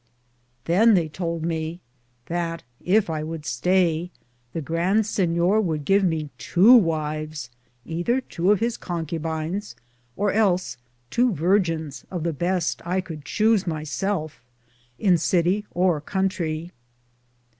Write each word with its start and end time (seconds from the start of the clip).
Than 0.65 0.95
they 0.95 1.07
toulde 1.09 1.43
me 1.45 1.79
that 2.25 2.63
yf 2.83 3.07
I 3.07 3.21
would 3.21 3.43
staye 3.43 4.09
the 4.51 4.59
Grand 4.59 5.03
Sinyor 5.03 5.61
would 5.61 5.85
give 5.85 6.01
tow 6.01 6.81
wyfes, 6.81 7.49
ether 7.85 8.19
tow 8.19 8.49
of 8.49 8.59
his 8.61 8.77
Concubines 8.77 9.75
or 10.15 10.31
els 10.31 10.77
tow 11.11 11.29
virgins 11.29 12.03
of 12.09 12.23
the 12.23 12.33
beste 12.33 12.81
I 12.83 12.99
Could 12.99 13.25
Chuse 13.25 13.67
my 13.67 13.83
selfe, 13.83 14.43
in 14.97 15.19
Cittie 15.19 15.65
or 15.69 16.01
contrie. 16.01 16.71